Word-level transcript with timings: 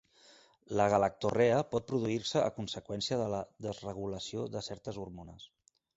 La 0.79 0.85
galactorrea 0.93 1.59
pot 1.75 1.85
produir-se 1.91 2.41
a 2.45 2.49
conseqüència 2.57 3.19
de 3.23 3.27
la 3.35 3.45
desregulació 3.67 4.47
de 4.57 4.65
certes 4.71 4.99
hormones. 5.05 5.47